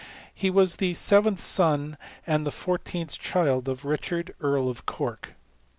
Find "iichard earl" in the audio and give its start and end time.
3.83-4.67